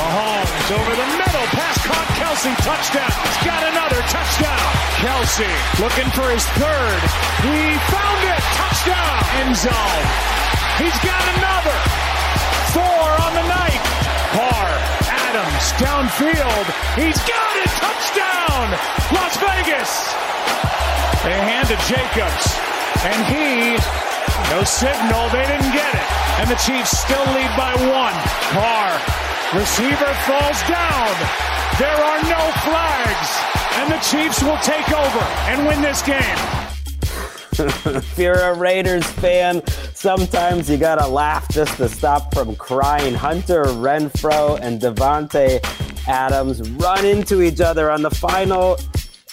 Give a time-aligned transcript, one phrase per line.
[0.00, 3.12] Mahomes over the middle, pass caught, Kelce, touchdown.
[3.20, 4.68] He's got another touchdown.
[5.04, 7.00] Kelce looking for his third.
[7.44, 9.16] He found it, touchdown.
[9.44, 10.04] End zone.
[10.80, 11.76] He's got another.
[12.72, 13.82] Four on the night.
[14.32, 14.72] Carr,
[15.28, 16.66] Adams, downfield.
[16.96, 18.72] He's got it, touchdown.
[19.12, 19.92] Las Vegas.
[21.28, 22.46] They hand to Jacobs,
[23.04, 23.76] and he,
[24.48, 26.08] no signal, they didn't get it.
[26.40, 28.16] And the Chiefs still lead by one.
[28.56, 29.20] Carr
[29.52, 31.10] Receiver falls down.
[31.76, 33.30] There are no flags.
[33.78, 36.22] And the Chiefs will take over and win this game.
[37.96, 43.12] if you're a Raiders fan, sometimes you gotta laugh just to stop from crying.
[43.12, 45.58] Hunter Renfrow and Davante
[46.06, 48.78] Adams run into each other on the final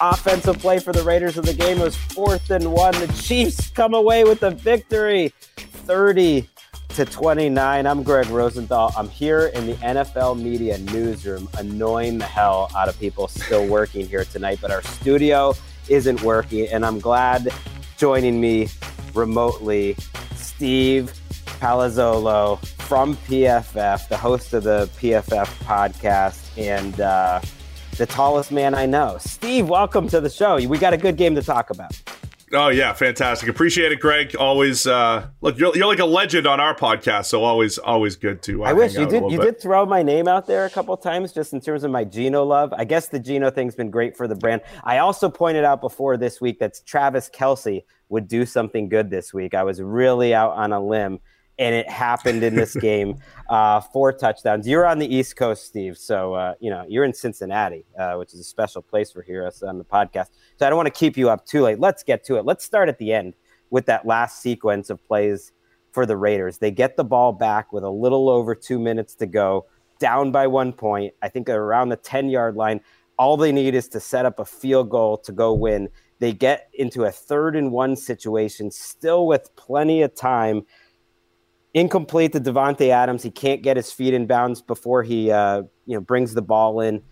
[0.02, 1.78] offensive play for the Raiders of the game.
[1.78, 2.94] It was fourth and one.
[2.94, 6.50] The Chiefs come away with the victory, 30
[6.98, 7.86] to 29.
[7.86, 8.92] I'm Greg Rosenthal.
[8.98, 14.08] I'm here in the NFL media newsroom, annoying the hell out of people still working
[14.08, 15.54] here tonight, but our studio
[15.90, 16.68] isn't working.
[16.70, 17.54] And I'm glad
[17.98, 18.70] joining me
[19.14, 19.96] remotely,
[20.38, 21.14] Steve
[21.62, 27.40] Palazzolo from PFF, the host of the PFF podcast, and uh,
[27.98, 29.18] the tallest man I know.
[29.20, 30.56] Steve, welcome to the show.
[30.68, 31.92] We got a good game to talk about.
[32.54, 33.50] Oh yeah, fantastic.
[33.50, 34.34] Appreciate it, Greg.
[34.36, 38.42] Always uh, look, you're, you're like a legend on our podcast, so always always good
[38.44, 38.64] to.
[38.64, 39.24] Uh, I wish you did.
[39.30, 39.42] You bit.
[39.42, 42.46] did throw my name out there a couple times, just in terms of my Geno
[42.46, 42.74] love.
[42.78, 44.62] I guess the Geno thing's been great for the brand.
[44.86, 49.34] I also pointed out before this week that Travis Kelce would do something good this
[49.34, 49.54] week.
[49.54, 51.20] I was really out on a limb
[51.60, 53.16] and it happened in this game.
[53.50, 54.68] Uh, four touchdowns.
[54.68, 58.34] You're on the East Coast, Steve, so uh, you know you're in Cincinnati, uh, which
[58.34, 60.32] is a special place for here us on the podcast.
[60.58, 61.80] So I don't want to keep you up too late.
[61.80, 62.44] Let's get to it.
[62.44, 63.36] Let's start at the end
[63.70, 65.54] with that last sequence of plays
[65.94, 66.58] for the Raiders.
[66.58, 69.66] They get the ball back with a little over two minutes to go,
[69.98, 71.14] down by one point.
[71.22, 72.82] I think around the ten yard line.
[73.18, 75.88] All they need is to set up a field goal to go win.
[76.20, 80.66] They get into a third and one situation, still with plenty of time
[81.74, 83.24] incomplete to Davante Adams.
[83.24, 86.82] He can't get his feet in bounds before he uh, you know brings the ball
[86.82, 87.04] in.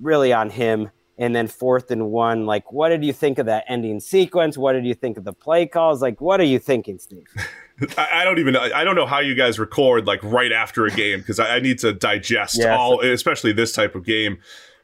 [0.00, 0.90] Really on him.
[1.18, 4.56] And then fourth and one, like, what did you think of that ending sequence?
[4.56, 6.00] What did you think of the play calls?
[6.00, 7.26] Like, what are you thinking, Steve?
[7.98, 8.60] I don't even know.
[8.60, 11.60] I don't know how you guys record like right after a game because I, I,
[11.60, 14.38] need to digest all, especially this type of game.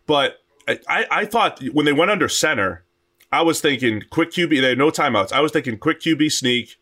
[0.07, 0.37] But
[0.69, 2.85] I, I thought when they went under center,
[3.33, 4.61] I was thinking quick QB.
[4.61, 5.33] They had no timeouts.
[5.33, 6.77] I was thinking quick QB sneak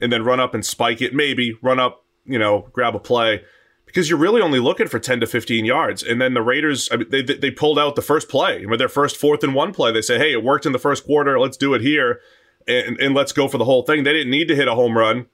[0.00, 3.42] and then run up and spike it, maybe run up, you know, grab a play
[3.86, 6.02] because you're really only looking for 10 to 15 yards.
[6.02, 8.88] And then the Raiders, I mean, they, they pulled out the first play with their
[8.88, 9.92] first fourth and one play.
[9.92, 11.38] They said, hey, it worked in the first quarter.
[11.38, 12.20] Let's do it here
[12.66, 14.04] and, and let's go for the whole thing.
[14.04, 15.26] They didn't need to hit a home run,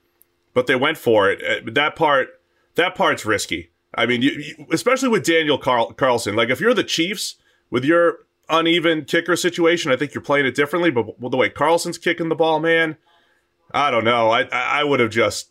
[0.55, 1.40] but they went for it.
[1.43, 2.29] Uh, that part,
[2.75, 3.70] that part's risky.
[3.94, 6.37] I mean, you, you, especially with Daniel Carl, Carlson.
[6.37, 7.37] Like, if you're the Chiefs
[7.70, 8.19] with your
[8.49, 10.90] uneven kicker situation, I think you're playing it differently.
[10.90, 12.96] But the way Carlson's kicking the ball, man,
[13.72, 14.31] I don't know.
[14.31, 15.50] I I would have just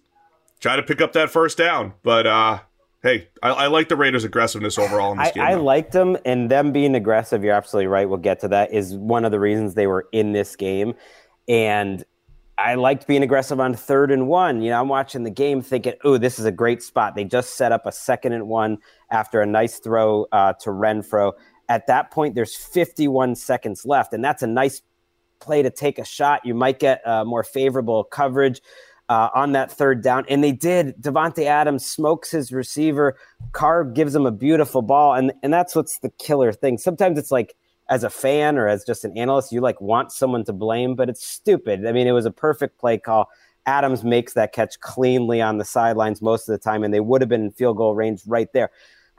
[0.59, 2.59] tried to pick up that first down, but uh,
[3.01, 5.43] hey, I, I, like the Raiders' aggressiveness overall in this I, game.
[5.43, 7.43] I liked them, and them being aggressive.
[7.43, 8.07] You're absolutely right.
[8.07, 8.73] We'll get to that.
[8.73, 10.95] Is one of the reasons they were in this game,
[11.47, 12.03] and
[12.57, 14.61] I liked being aggressive on third and one.
[14.61, 17.15] You know, I'm watching the game thinking, oh, this is a great spot.
[17.15, 18.79] They just set up a second and one
[19.11, 21.33] after a nice throw uh, to Renfrow.
[21.69, 24.81] At that point, there's 51 seconds left, and that's a nice
[25.39, 26.45] play to take a shot.
[26.45, 28.61] You might get uh, more favorable coverage.
[29.07, 30.23] Uh, on that third down.
[30.29, 30.95] And they did.
[31.01, 33.17] Davante Adams smokes his receiver.
[33.53, 35.15] Carr gives him a beautiful ball.
[35.15, 36.77] And, and that's what's the killer thing.
[36.77, 37.55] Sometimes it's like
[37.89, 41.09] as a fan or as just an analyst, you like want someone to blame, but
[41.09, 41.87] it's stupid.
[41.87, 43.29] I mean, it was a perfect play call.
[43.65, 47.21] Adams makes that catch cleanly on the sidelines most of the time, and they would
[47.21, 48.69] have been in field goal range right there.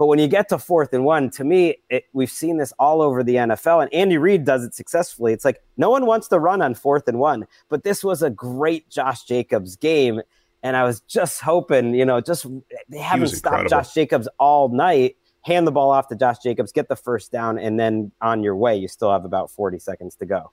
[0.00, 3.02] But when you get to fourth and one, to me, it, we've seen this all
[3.02, 5.34] over the NFL, and Andy Reid does it successfully.
[5.34, 8.30] It's like no one wants to run on fourth and one, but this was a
[8.30, 10.22] great Josh Jacobs game.
[10.62, 12.46] And I was just hoping, you know, just
[12.88, 16.88] they haven't stopped Josh Jacobs all night hand the ball off to Josh Jacobs, get
[16.88, 20.24] the first down, and then on your way, you still have about 40 seconds to
[20.24, 20.50] go.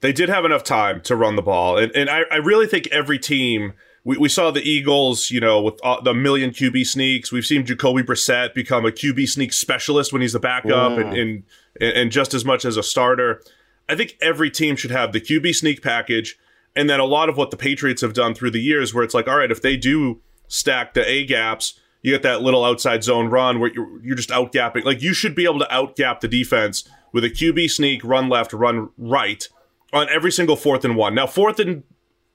[0.00, 1.78] They did have enough time to run the ball.
[1.78, 3.72] And, and I, I really think every team,
[4.04, 7.30] we, we saw the Eagles, you know, with uh, the million QB sneaks.
[7.30, 11.44] We've seen Jacoby Brissett become a QB sneak specialist when he's the backup and, and,
[11.80, 13.42] and just as much as a starter.
[13.88, 16.38] I think every team should have the QB sneak package.
[16.74, 19.14] And then a lot of what the Patriots have done through the years, where it's
[19.14, 23.04] like, all right, if they do stack the A gaps, you get that little outside
[23.04, 24.84] zone run where you're, you're just out gapping.
[24.84, 28.28] Like you should be able to out gap the defense with a QB sneak, run
[28.28, 29.46] left, run right
[29.92, 31.14] on every single fourth and one.
[31.14, 31.84] Now, fourth and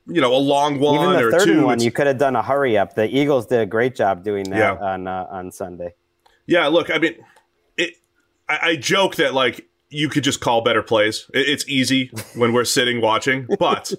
[0.07, 1.65] you know a long one Even the or third two.
[1.65, 2.95] one, you could have done a hurry up.
[2.95, 4.73] The Eagles did a great job doing that Yeah.
[4.75, 5.93] on uh, on Sunday.
[6.45, 7.15] Yeah, look, I mean,
[7.77, 7.95] it.
[8.47, 11.29] I, I joke that like you could just call better plays.
[11.33, 13.93] It, it's easy when we're sitting watching, but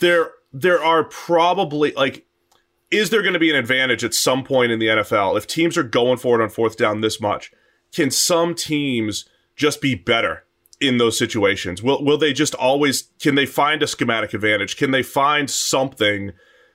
[0.00, 2.26] there there are probably like,
[2.90, 5.78] is there going to be an advantage at some point in the NFL if teams
[5.78, 7.50] are going for it on fourth down this much?
[7.94, 9.26] Can some teams
[9.56, 10.44] just be better
[10.82, 11.82] in those situations?
[11.82, 13.04] Will will they just always?
[13.20, 14.76] Can they find a schematic advantage?
[14.76, 16.32] Can they find something?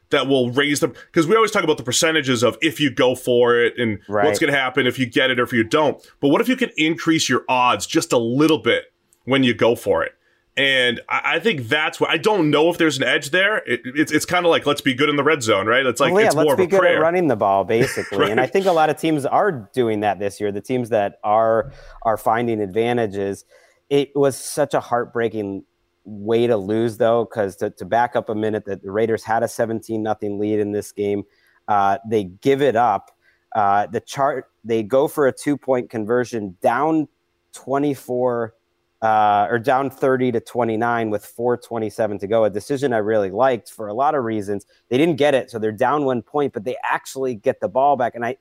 [0.10, 3.14] that will raise them because we always talk about the percentages of if you go
[3.14, 4.26] for it and Right.
[4.26, 6.02] what's going to happen if you get it or if you don't.
[6.22, 8.86] But what if you can increase your odds just a little bit
[9.26, 10.14] when you go for it?
[10.56, 13.58] And I, I think that's what I don't know if there's an edge there.
[13.68, 15.86] It, it's it's kind of like let's be good in the red zone, right?
[15.86, 16.98] It's like well, yeah, it's more let's of be a good prayer.
[16.98, 18.32] at running the ball, basically.
[18.32, 20.52] And I think a lot of teams are doing that this year.
[20.52, 21.72] The teams that are
[22.02, 23.46] are finding advantages.
[23.90, 25.64] It was such a heartbreaking
[26.04, 29.44] way to lose, though, because to, to back up a minute, that the Raiders had
[29.44, 31.24] a 17 nothing lead in this game.
[31.68, 33.12] Uh, they give it up.
[33.56, 37.08] Uh, the chart they go for a two point conversion down
[37.54, 38.54] 24
[39.02, 42.44] uh, or down 30 to 29 with 427 to go.
[42.44, 44.66] A decision I really liked for a lot of reasons.
[44.90, 47.96] They didn't get it, so they're down one point, but they actually get the ball
[47.96, 48.16] back.
[48.16, 48.38] And I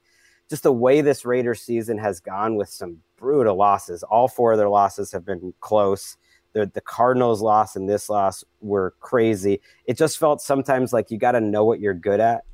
[0.48, 4.02] just the way this Raiders season has gone with some brutal losses.
[4.02, 6.16] All four of their losses have been close.
[6.52, 9.60] The, the Cardinals' loss and this loss were crazy.
[9.86, 12.44] It just felt sometimes like you got to know what you're good at.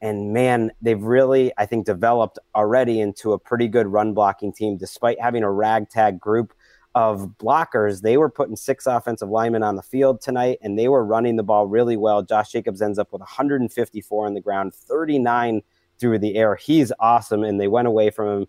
[0.00, 4.78] And man, they've really, I think, developed already into a pretty good run blocking team,
[4.78, 6.54] despite having a ragtag group
[6.94, 8.00] of blockers.
[8.00, 11.42] They were putting six offensive linemen on the field tonight, and they were running the
[11.42, 12.22] ball really well.
[12.22, 15.62] Josh Jacobs ends up with 154 on the ground, 39
[16.00, 16.56] through the air.
[16.56, 18.48] He's awesome, and they went away from him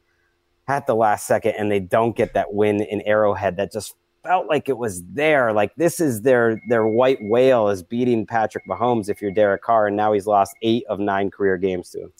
[0.68, 3.94] at the last second, and they don't get that win in Arrowhead that just
[4.24, 5.54] felt like it was there.
[5.54, 9.88] Like this is their their white whale is beating Patrick Mahomes if you're Derek Carr,
[9.88, 12.14] and now he's lost eight of nine career games to him.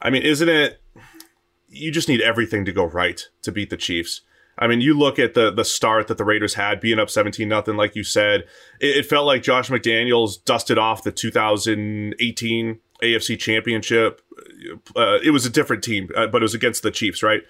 [0.00, 0.80] I mean, isn't it?
[1.68, 4.20] You just need everything to go right to beat the Chiefs.
[4.56, 7.48] I mean, you look at the the start that the Raiders had, being up seventeen
[7.48, 8.44] nothing, like you said.
[8.80, 14.20] It, it felt like Josh McDaniels dusted off the 2018 AFC Championship.
[14.96, 17.42] Uh, it was a different team, uh, but it was against the Chiefs, right?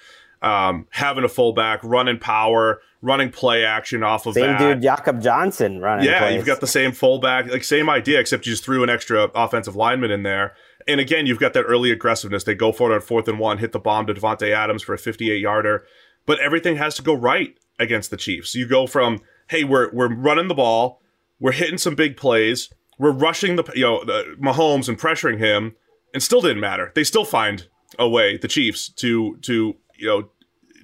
[0.43, 4.59] Um, having a fullback, running power, running play action off of Same that.
[4.59, 6.07] dude, Jakob Johnson running.
[6.07, 6.37] Yeah, plays.
[6.37, 9.77] you've got the same fullback, like same idea, except you just threw an extra offensive
[9.77, 10.55] lineman in there.
[10.87, 12.45] And again, you've got that early aggressiveness.
[12.45, 14.95] They go for it on fourth and one, hit the bomb to Davante Adams for
[14.95, 15.87] a 58 yarder.
[16.27, 18.55] But everything has to go right against the Chiefs.
[18.55, 21.01] You go from, hey, we're we're running the ball,
[21.41, 25.75] we're hitting some big plays, we're rushing the you know the, Mahomes and pressuring him,
[26.13, 26.93] and still didn't matter.
[26.95, 27.67] They still find
[27.99, 30.29] a way, the Chiefs, to to you know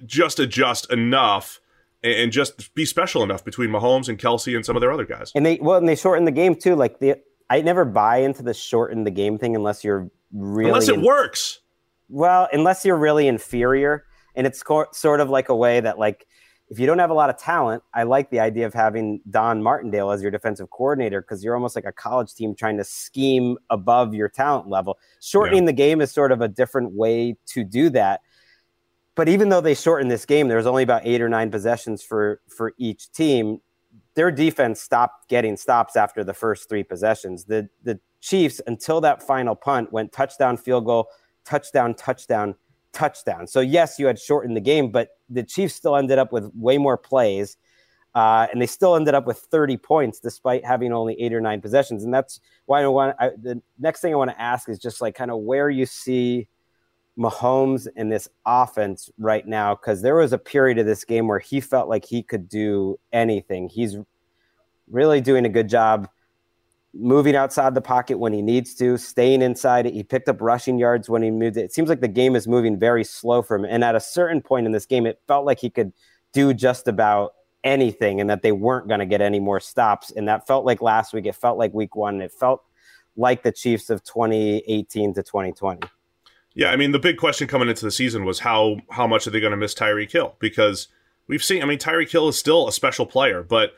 [0.05, 1.59] just adjust enough
[2.03, 5.31] and, just be special enough between Mahomes and Kelce and some of their other guys.
[5.35, 6.75] And they well, and they shortened the game too.
[6.75, 7.15] Like the,
[7.49, 11.01] I never buy into the shorten the game thing unless you're really Unless it in-
[11.03, 11.59] works.
[12.09, 16.25] well, unless you're really inferior, and it's co- sort of like a way that like
[16.71, 19.61] if you don't have a lot of talent, I like the idea of having Don
[19.61, 23.57] Martindale as your defensive coordinator because you're almost like a college team trying to scheme
[23.69, 24.97] above your talent level.
[25.21, 28.21] Shortening the game is sort of a different way to do that.
[29.15, 32.01] But even though they shortened this game, there was only about eight or nine possessions
[32.01, 33.59] for for each team.
[34.13, 37.45] their defense stopped getting stops after the first three possessions.
[37.45, 41.07] The the Chiefs until that final punt went touchdown, field goal,
[41.43, 42.55] touchdown, touchdown,
[42.93, 43.47] touchdown.
[43.47, 46.77] So yes, you had shortened the game, but the Chiefs still ended up with way
[46.77, 47.57] more plays.
[48.13, 51.61] Uh, and they still ended up with 30 points despite having only eight or nine
[51.61, 52.03] possessions.
[52.03, 54.99] And that's why I want I, the next thing I want to ask is just
[54.99, 56.47] like kind of where you see
[57.17, 61.39] Mahomes in this offense right now, because there was a period of this game where
[61.39, 63.69] he felt like he could do anything.
[63.69, 63.95] He's
[64.89, 66.09] really doing a good job
[66.93, 69.93] moving outside the pocket when he needs to, staying inside it.
[69.93, 71.61] He picked up rushing yards when he moved it.
[71.61, 73.65] It seems like the game is moving very slow for him.
[73.65, 75.93] And at a certain point in this game, it felt like he could
[76.33, 77.33] do just about
[77.63, 80.11] anything and that they weren't going to get any more stops.
[80.11, 81.25] And that felt like last week.
[81.25, 82.21] It felt like week one.
[82.21, 82.63] It felt
[83.15, 85.87] like the Chiefs of 2018 to 2020.
[86.53, 89.29] Yeah, I mean the big question coming into the season was how how much are
[89.29, 90.89] they going to miss Tyreek Hill because
[91.27, 93.71] we've seen I mean Tyreek Hill is still a special player, but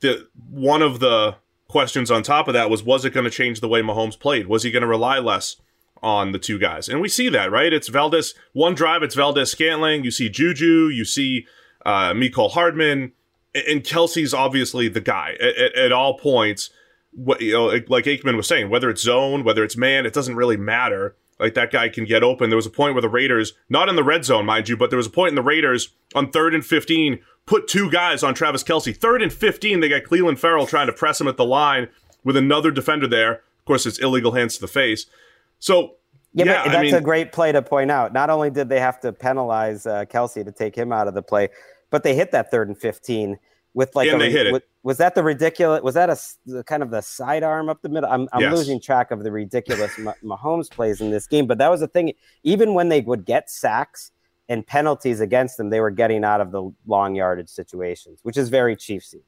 [0.00, 1.36] the one of the
[1.68, 4.46] questions on top of that was was it going to change the way Mahomes played?
[4.46, 5.56] Was he going to rely less
[6.02, 6.88] on the two guys?
[6.88, 7.72] And we see that, right?
[7.72, 11.46] It's Valdes one drive, it's Valdes Scantling, you see Juju, you see
[11.84, 13.12] uh Mecole Hardman,
[13.54, 16.70] and Kelce's obviously the guy at, at, at all points.
[17.12, 20.36] What you know, like Aikman was saying, whether it's zone, whether it's man, it doesn't
[20.36, 21.16] really matter.
[21.38, 22.48] Like that guy can get open.
[22.50, 24.90] There was a point where the Raiders, not in the red zone, mind you, but
[24.90, 28.32] there was a point in the Raiders on third and 15, put two guys on
[28.34, 28.96] Travis Kelce.
[28.96, 31.88] Third and 15, they got Clelin Ferrell trying to press him at the line
[32.24, 33.32] with another defender there.
[33.34, 35.06] Of course, it's illegal hands to the face.
[35.58, 35.96] So,
[36.32, 38.12] yeah, yeah but that's I mean, a great play to point out.
[38.12, 41.22] Not only did they have to penalize uh, Kelce to take him out of the
[41.22, 41.48] play,
[41.90, 43.38] but they hit that third and 15
[43.74, 44.52] with like And a, they hit it.
[44.52, 46.16] with- was that the ridiculous was that a
[46.46, 48.54] the kind of the sidearm up the middle i'm, I'm Yes.
[48.56, 51.88] losing track of the ridiculous Ma- mahomes plays in this game but that was the
[51.88, 52.12] thing
[52.44, 54.12] even when they would get sacks
[54.48, 58.48] and penalties against them they were getting out of the long yardage situations which is
[58.48, 59.22] very chiefsy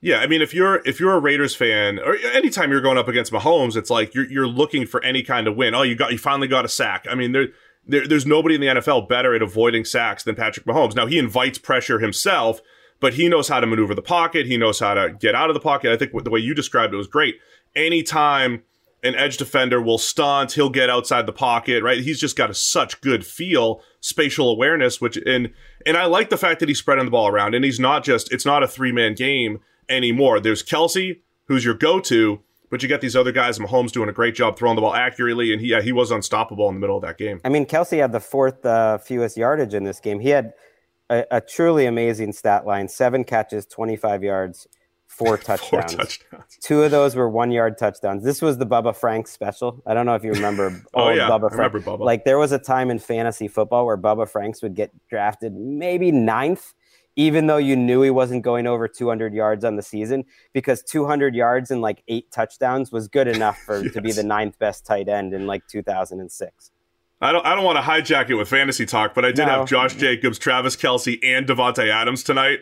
[0.00, 3.08] Yeah, I mean, if you're if you're a Raiders fan, or anytime you're going up
[3.08, 5.74] against Mahomes, it's like you're you're looking for any kind of win.
[5.74, 7.06] Oh, you got you finally got a sack.
[7.10, 7.48] I mean, there,
[7.92, 10.94] there there's nobody in the NFL better at avoiding sacks than Patrick Mahomes.
[10.94, 12.60] Now he invites pressure himself,
[13.00, 14.46] but he knows how to maneuver the pocket.
[14.46, 15.92] He knows how to get out of the pocket.
[15.92, 17.36] I think the way you described it was great.
[17.76, 18.62] Anytime
[19.02, 21.82] an edge defender will stunt, he'll get outside the pocket.
[21.82, 22.00] Right?
[22.00, 25.52] He's just got a, such good feel, spatial awareness, which and
[25.86, 28.32] and I like the fact that he's spreading the ball around, and he's not just
[28.32, 30.40] it's not a three man game anymore.
[30.40, 33.58] There's Kelce, who's your go to, but you got these other guys.
[33.58, 36.68] Mahomes doing a great job throwing the ball accurately, and he yeah, he was unstoppable
[36.68, 37.40] in the middle of that game.
[37.44, 40.52] i mean kelce had the fourth uh, fewest yardage in this game he had
[41.10, 44.66] a, a truly amazing stat line seven catches 25 yards
[45.06, 46.58] four Four touchdowns touchdowns.
[46.60, 48.24] Two of those were one yard touchdowns.
[48.24, 49.80] This was the Bubba Frank special.
[49.86, 51.72] I don't know if you remember Oh, yeah, Bubba I Frank.
[51.72, 52.00] Bubba.
[52.00, 56.10] Like there was a time in fantasy football where Bubba Franks would get drafted maybe
[56.10, 56.74] ninth,
[57.16, 61.34] even though you knew he wasn't going over 200 yards on the season, because 200
[61.34, 65.08] yards and like eight touchdowns was good enough for to be the ninth best tight
[65.08, 66.70] end in like 2006.
[67.20, 69.60] I don't I don't want to hijack it with fantasy talk, but I did No.
[69.60, 72.60] have Josh Jacobs, Travis Kelce, and Davante Adams tonight.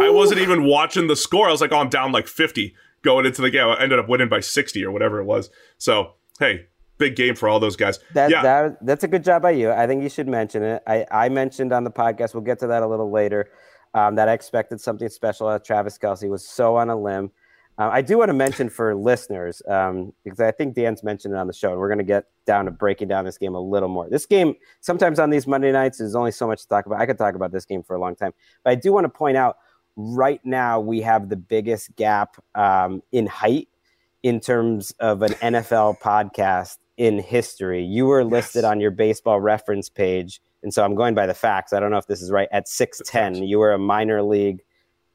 [0.00, 1.48] I wasn't even watching the score.
[1.48, 3.66] I was like, oh, I'm down like 50 going into the game.
[3.68, 5.50] I ended up winning by 60 or whatever it was.
[5.78, 6.66] So hey,
[6.98, 7.98] big game for all those guys.
[8.14, 9.70] That, yeah, that that's a good job by you.
[9.70, 10.82] I think you should mention it.
[10.86, 12.34] I, I mentioned on the podcast.
[12.34, 13.50] We'll get to that a little later.
[13.94, 17.30] Um, that I expected something special out of Travis Kelce was so on a limb.
[17.76, 21.38] Uh, I do want to mention for listeners um, because I think Dan's mentioned it
[21.38, 23.60] on the show, and we're going to get down to breaking down this game a
[23.60, 24.08] little more.
[24.08, 27.00] This game sometimes on these Monday nights there's only so much to talk about.
[27.00, 29.08] I could talk about this game for a long time, but I do want to
[29.08, 29.56] point out
[29.96, 33.68] right now we have the biggest gap um, in height
[34.22, 37.82] in terms of an NFL podcast in history.
[37.82, 38.70] You were listed Yes.
[38.70, 41.72] on your baseball reference page, and so I'm going by the facts.
[41.72, 42.48] I don't know if this is right.
[42.52, 44.62] At 6'10, you were a minor league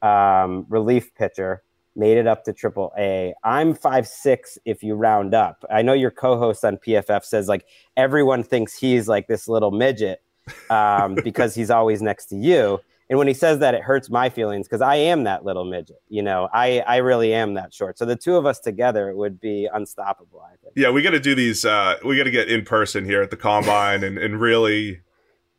[0.02, 1.62] um, relief pitcher,
[1.96, 3.34] made it up to triple A.
[3.44, 5.64] I'm five six if you round up.
[5.70, 7.66] I know your co host on PFF says like
[7.96, 10.22] everyone thinks he's like this little midget
[10.68, 12.80] um, because he's always next to you.
[13.08, 16.00] And when he says that, it hurts my feelings because I am that little midget.
[16.08, 17.98] You know, I, I really am that short.
[17.98, 20.74] So the two of us together would be unstoppable, I think.
[20.76, 21.64] yeah, we got to do these.
[21.64, 25.00] Uh, we got to get in person here at the combine and, and really,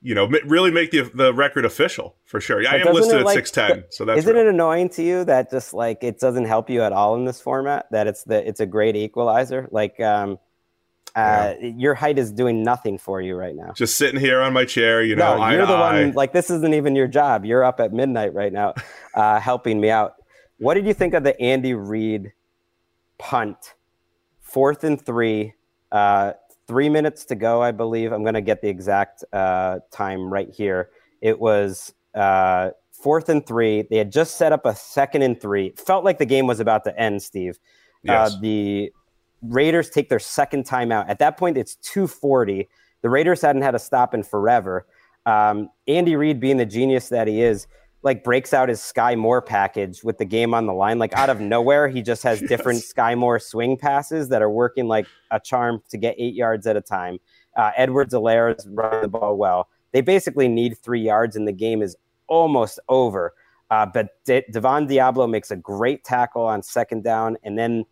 [0.02, 2.62] you know, really make the the record official for sure.
[2.62, 4.48] Yeah, I But am listed at like, six ten, so that's Isn't real.
[4.48, 7.40] it annoying to you that just like it doesn't help you at all in this
[7.40, 7.86] format?
[7.92, 9.68] That it's the it's a great equalizer.
[9.72, 10.40] Like um,
[11.16, 13.74] uh, your height is doing nothing for you right now.
[13.76, 15.04] just sitting here on my chair.
[15.04, 16.02] You know, no, you're the eye.
[16.06, 16.14] one.
[16.14, 17.46] Like this isn't even your job.
[17.46, 18.74] You're up at midnight right now,
[19.14, 20.16] uh, helping me out.
[20.58, 22.32] What did you think of the Andy Reid
[23.18, 23.76] punt?
[24.42, 25.54] Fourth and three.
[25.92, 26.34] Uh,
[26.72, 28.14] three minutes to go, I believe.
[28.14, 30.90] I'm going to get the exact uh, time right here.
[31.20, 33.82] It was uh, fourth and three.
[33.82, 35.74] They had just set up a second and three.
[35.76, 37.60] Felt like the game was about to end, Steve.
[38.08, 38.34] Uh, yes.
[38.36, 38.94] Uh, the
[39.42, 41.10] Raiders take their second timeout.
[41.10, 42.70] At that point, it's 240.
[43.02, 44.88] The Raiders hadn't had a stop in forever.
[45.26, 47.68] Um, Andy Reid, being the genius that he is,
[48.04, 51.00] like breaks out his Skyy Moore package with the game on the line.
[51.00, 52.50] Like out of nowhere, he just has yes.
[52.50, 56.66] different Skyy Moore swing passes that are working like a charm to get eight yards
[56.68, 57.20] at a time.
[57.56, 59.68] Uh, Edwards-Helaire is running the ball well.
[59.92, 61.96] They basically need three yards, and the game is
[62.28, 63.34] almost over.
[63.70, 67.86] Uh, but De- Divon Deablo makes a great tackle on second down, and then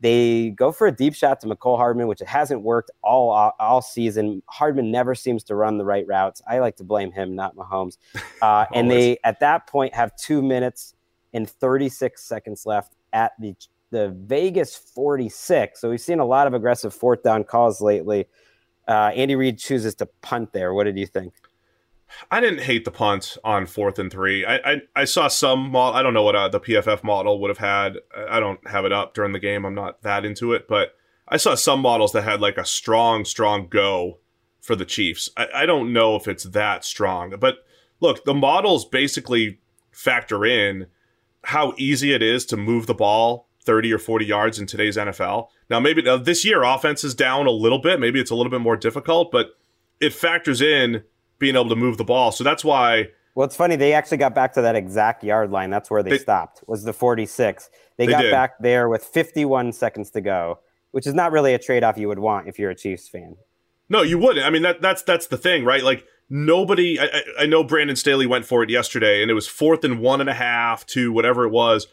[0.00, 3.82] they go for a deep shot to Mecole Hardman, which it hasn't worked all all
[3.82, 4.42] season.
[4.46, 6.40] Hardman never seems to run the right routes.
[6.48, 7.96] I like to blame him, not Mahomes.
[8.42, 10.94] Uh, and they at that point have two minutes
[11.34, 13.54] and 36 seconds left at the
[13.90, 15.78] the Vegas 46.
[15.78, 18.26] So we've seen a lot of aggressive fourth down calls lately.
[18.88, 20.72] Uh, Andy Reid chooses to punt there.
[20.72, 21.34] What did you think?
[22.30, 24.44] I didn't hate the punt on fourth and three.
[24.44, 25.70] I I, I saw some.
[25.70, 25.98] model.
[25.98, 27.98] I don't know what uh, the PFF model would have had.
[28.28, 29.64] I don't have it up during the game.
[29.64, 30.94] I'm not that into it, but
[31.28, 34.18] I saw some models that had like a strong, strong go
[34.60, 35.28] for the Chiefs.
[35.36, 37.58] I, I don't know if it's that strong, but
[38.00, 39.60] look, the models basically
[39.92, 40.86] factor in
[41.44, 45.48] how easy it is to move the ball 30 or 40 yards in today's NFL.
[45.68, 48.00] Now, maybe now this year offense is down a little bit.
[48.00, 49.50] Maybe it's a little bit more difficult, but
[50.00, 51.04] it factors in
[51.40, 52.30] being able to move the ball.
[52.30, 53.08] So that's why.
[53.34, 53.74] Well, it's funny.
[53.74, 55.70] They actually got back to that exact yard line.
[55.70, 56.62] That's where they, they stopped.
[56.68, 57.70] Was the 46.
[57.96, 58.30] They, they got did.
[58.30, 60.60] back there with 51 seconds to go,
[60.92, 63.36] which is not really a trade off you would want if you're a Chiefs fan.
[63.88, 64.46] No, you wouldn't.
[64.46, 65.82] I mean, that that's that's the thing, right?
[65.82, 67.00] Like nobody.
[67.00, 70.20] I, I know Brandon Staley went for it yesterday, and it was fourth and one
[70.20, 71.88] and a half to whatever it was.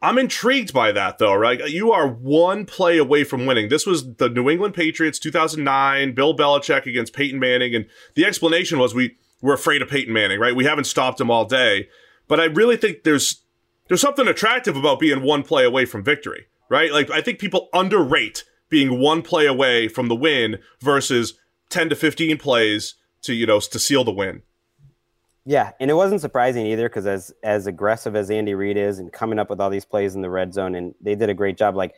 [0.00, 1.68] I'm intrigued by that though, right?
[1.68, 3.68] You are one play away from winning.
[3.68, 7.74] This was the New England Patriots 2009, Bill Belichick against Peyton Manning.
[7.74, 10.54] And the explanation was we were afraid of Peyton Manning, right?
[10.54, 11.88] We haven't stopped him all day.
[12.28, 13.42] But I really think there's,
[13.88, 16.92] there's something attractive about being one play away from victory, right?
[16.92, 21.34] Like I think people underrate being one play away from the win versus
[21.70, 24.42] 10 to 15 plays to, you know, to seal the win.
[25.48, 29.10] Yeah, and it wasn't surprising either because as as aggressive as Andy Reid is and
[29.10, 31.56] coming up with all these plays in the red zone, and they did a great
[31.56, 31.74] job.
[31.74, 31.94] Like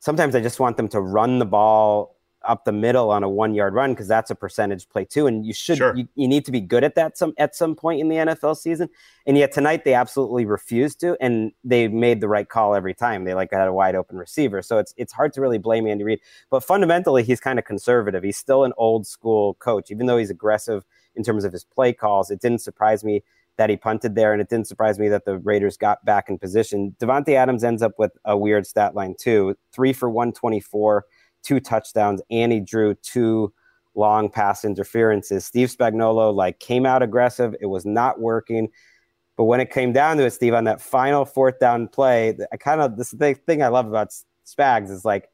[0.00, 3.54] sometimes I just want them to run the ball up the middle on a one
[3.54, 5.96] yard run because that's a percentage play too, and you should sure.
[5.96, 8.54] you, you, need to be good at that some at some point in the NFL
[8.58, 8.90] season.
[9.26, 13.24] And yet tonight they absolutely refused to, and they made the right call every time.
[13.24, 16.04] They like had a wide open receiver, so it's it's hard to really blame Andy
[16.04, 16.20] Reid.
[16.50, 18.22] But fundamentally, he's kind of conservative.
[18.22, 20.84] He's still an old school coach, even though he's aggressive
[21.16, 22.30] in terms of his play calls.
[22.30, 23.22] It didn't surprise me
[23.56, 26.38] that he punted there, and it didn't surprise me that the Raiders got back in
[26.38, 26.96] position.
[26.98, 31.04] Davante Adams ends up with a weird stat line too: three for one twenty-four,
[31.42, 33.52] two touchdowns, and he drew two
[33.94, 35.44] long pass interferences.
[35.44, 38.68] Steve Spagnuolo like came out aggressive; it was not working.
[39.36, 42.56] But when it came down to it, Steve, on that final fourth down play, I
[42.56, 44.08] kind of this the thing I love about
[44.46, 45.28] Spags is like,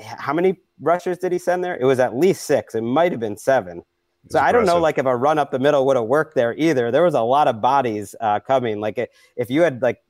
[0.00, 1.76] how many rushers did he send there?
[1.76, 2.74] It was at least six.
[2.74, 3.82] It might have been seven.
[4.28, 6.54] So I don't know, like if a run up the middle would have worked there
[6.56, 6.90] either.
[6.90, 8.80] There was a lot of bodies uh, coming.
[8.80, 10.00] Like it, if you had like,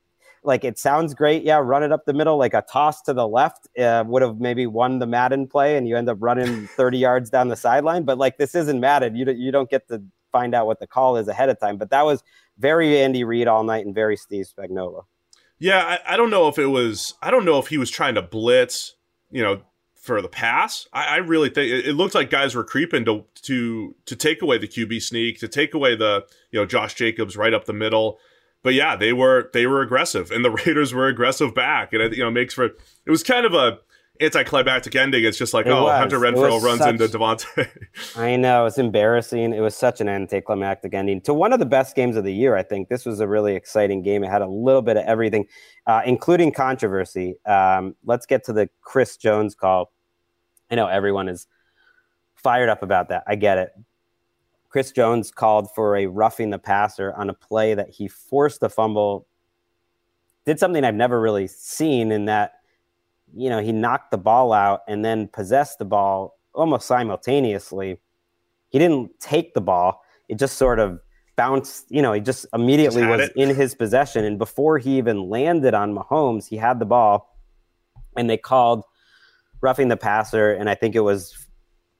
[0.43, 2.37] like it sounds great, yeah, run it up the middle.
[2.37, 5.87] Like a toss to the left uh, would have maybe won the Madden play, and
[5.87, 8.03] you end up running 30 yards down the sideline.
[8.03, 9.15] But like this isn't Madden.
[9.15, 11.77] You you don't get to find out what the call is ahead of time.
[11.77, 12.23] But that was
[12.57, 15.05] very Andy Reid all night and very Steve Spagnuolo.
[15.59, 17.13] Yeah, I, I don't know if it was.
[17.21, 18.95] I don't know if he was trying to blitz.
[19.31, 19.61] You know,
[20.03, 20.85] for the pass.
[20.91, 24.41] I, I really think it, it, looked like guys were creeping to to to take
[24.41, 27.73] away the QB sneak, to take away the you know Josh Jacobs right up the
[27.73, 28.19] middle.
[28.63, 32.17] But yeah, they were they were aggressive, and the Raiders were aggressive back, and it
[32.17, 32.75] you know makes for it
[33.07, 33.79] was kind of a
[34.21, 35.23] anticlimactic ending.
[35.23, 35.97] It's just like, it oh, was.
[35.97, 37.67] Hunter Renfrow runs such, into Davante.
[38.15, 39.53] I know it's embarrassing.
[39.53, 42.55] It was such an anticlimactic ending to one of the best games of the year.
[42.55, 44.23] I think this was a really exciting game.
[44.23, 45.47] It had a little bit of everything,
[45.87, 47.35] uh, including controversy.
[47.45, 49.91] Um, let's get to the Chris Jones call.
[50.69, 51.47] I know everyone is
[52.35, 53.23] fired up about that.
[53.27, 53.71] I get it.
[54.69, 58.69] Chris Jones called for a roughing the passer on a play that he forced a
[58.69, 59.27] fumble.
[60.45, 62.62] Did something I've never really seen in that
[63.35, 67.99] you know, he knocked the ball out and then possessed the ball almost simultaneously.
[68.69, 70.01] He didn't take the ball.
[70.29, 70.99] It just sort of
[71.35, 73.33] bounced, you know, he just immediately just was it.
[73.35, 74.23] in his possession.
[74.25, 77.37] And before he even landed on Mahomes, he had the ball
[78.15, 78.83] and they called
[79.61, 80.53] roughing the passer.
[80.53, 81.35] And I think it was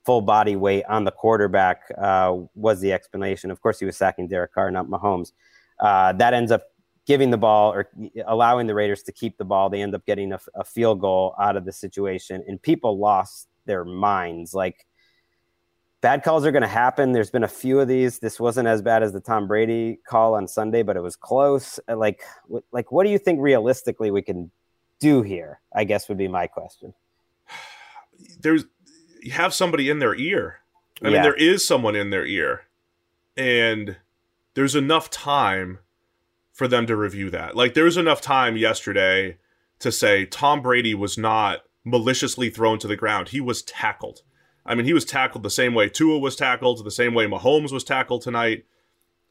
[0.06, 3.50] full body weight on the quarterback uh, was the explanation.
[3.50, 5.32] Of course, he was sacking Derek Carr, not Mahomes.
[5.80, 6.64] Uh, that ends up
[7.06, 7.90] giving the ball or
[8.26, 9.70] allowing the Raiders to keep the ball.
[9.70, 13.50] They end up getting a, a, field goal out of the situation, and people lost
[13.66, 14.54] their minds.
[14.54, 14.86] Like
[16.02, 17.12] bad calls are going to happen.
[17.12, 18.20] There's been a few of these.
[18.20, 21.80] This wasn't as bad as the Tom Brady call on Sunday, but it was close.
[21.90, 22.22] Uh, like,
[22.72, 24.52] like, what do you think realistically we can
[25.00, 25.60] do here?
[25.74, 26.94] I guess would be my question.
[28.40, 28.66] There's
[29.22, 30.60] you have somebody in their ear.
[31.02, 31.14] I yeah.
[31.14, 32.66] mean, there is someone in their ear,
[33.36, 33.96] and
[34.54, 35.80] there's enough time
[36.54, 37.56] for them to review that.
[37.56, 39.38] Like, there was enough time yesterday
[39.80, 43.30] to say Tom Brady was not maliciously thrown to the ground.
[43.30, 44.22] He was tackled.
[44.66, 47.74] I mean, he was tackled the same way Tua was tackled, the same way Mahomes
[47.74, 48.66] was tackled tonight,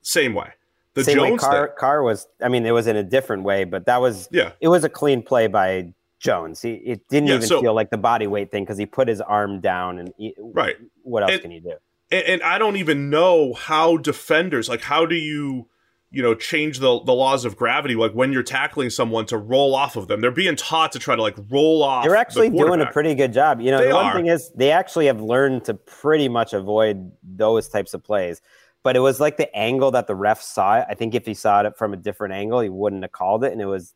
[0.02, 0.50] same way.
[0.94, 2.28] The same Jones way Carr, Carr was.
[2.42, 4.52] I mean, it was in a different way, but that was yeah.
[4.61, 6.61] It was a clean play by Jones.
[6.61, 9.08] He it didn't yeah, even so, feel like the body weight thing because he put
[9.08, 10.76] his arm down and he, right.
[11.02, 11.74] What else and, can you do?
[12.11, 15.68] And, and I don't even know how defenders like how do you
[16.12, 19.75] you know change the the laws of gravity like when you're tackling someone to roll
[19.75, 20.20] off of them.
[20.20, 23.14] They're being taught to try to like roll off they're actually the doing a pretty
[23.14, 23.61] good job.
[23.61, 24.14] You know they the one are.
[24.14, 28.42] thing is they actually have learned to pretty much avoid those types of plays.
[28.85, 30.87] But it was like the angle that the ref saw it.
[30.88, 33.53] I think if he saw it from a different angle he wouldn't have called it
[33.53, 33.94] and it was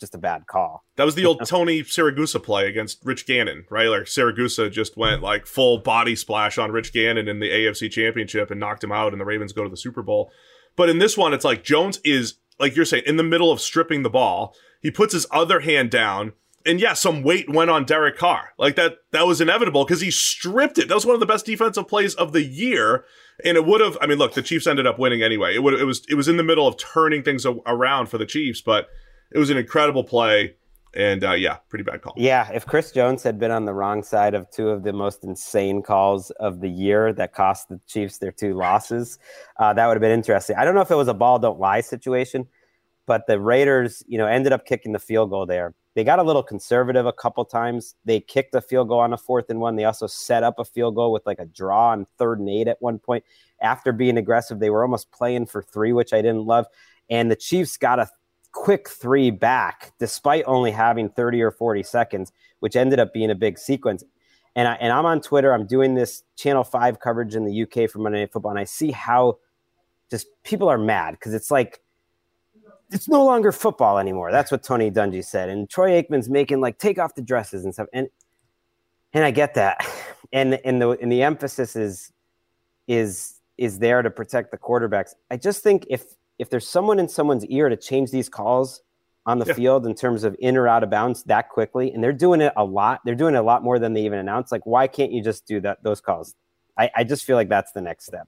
[0.00, 0.84] just a bad call.
[0.96, 3.86] That was the old tony siragusa play against rich gannon right?
[3.86, 8.50] Like siragusa just went like full body splash on rich gannon in the afc championship
[8.50, 10.32] and knocked him out and the ravens go to the super bowl
[10.76, 13.60] but in this one, it's like Jones is, like you're saying, in the middle of
[13.60, 14.54] stripping the ball.
[14.80, 16.32] He puts his other hand down.
[16.64, 18.50] And yeah, some weight went on Derek Carr.
[18.58, 20.88] Like that, that was inevitable because he stripped it.
[20.88, 23.04] That was one of the best defensive plays of the year.
[23.44, 25.54] And it would have, I mean, look, the Chiefs ended up winning anyway.
[25.54, 28.26] It would, it was, it was in the middle of turning things around for the
[28.26, 28.88] Chiefs, but
[29.32, 30.54] it was an incredible play.
[30.94, 32.12] And uh, yeah, pretty bad call.
[32.16, 35.24] Yeah, if Chris Jones had been on the wrong side of two of the most
[35.24, 39.18] insane calls of the year that cost the Chiefs their two losses,
[39.58, 40.56] uh, that would have been interesting.
[40.56, 42.46] I don't know if it was a ball don't lie situation,
[43.06, 45.74] but the Raiders, you know, ended up kicking the field goal there.
[45.94, 47.94] They got a little conservative a couple times.
[48.04, 49.76] They kicked a field goal on a fourth and one.
[49.76, 52.68] They also set up a field goal with like a draw on third and eight
[52.68, 53.24] at one point.
[53.60, 56.66] After being aggressive, they were almost playing for three, which I didn't love.
[57.10, 58.08] And the Chiefs got a
[58.52, 63.34] quick three back, despite only having 30 or 40 seconds, which ended up being a
[63.34, 64.04] big sequence.
[64.54, 65.52] And, I, and I'm on Twitter.
[65.52, 68.50] I'm doing this Channel 5 coverage in the UK for Monday Night Football.
[68.50, 69.38] And I see how
[70.10, 71.80] just people are mad because it's like,
[72.90, 74.30] it's no longer football anymore.
[74.30, 75.48] That's what Tony Dungy said.
[75.48, 77.88] And Troy Aikman's making like take off the dresses and stuff.
[77.92, 78.08] And
[79.14, 79.86] and I get that.
[80.34, 82.10] And and the and the emphasis is
[82.88, 85.10] is is there to protect the quarterbacks.
[85.30, 86.04] I just think if
[86.42, 88.82] if there's someone in someone's ear to change these calls
[89.24, 89.54] on the yeah.
[89.54, 92.52] field in terms of in or out of bounds that quickly, and they're doing it
[92.56, 93.00] a lot.
[93.04, 94.50] They're doing it a lot more than they even announce.
[94.50, 95.84] Like, why can't you just do that?
[95.84, 96.34] Those calls.
[96.76, 98.26] I, I just feel like that's the next step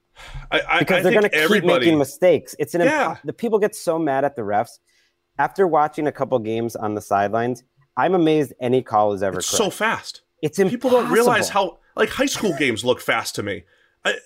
[0.51, 2.55] I, I, because they're going to keep making mistakes.
[2.57, 3.17] It's an yeah.
[3.25, 4.77] the people get so mad at the refs
[5.37, 7.63] after watching a couple games on the sidelines.
[7.97, 10.21] I'm amazed any call is ever so fast.
[10.41, 10.77] It's impossible.
[10.77, 13.63] people don't realize how like high school games look fast to me.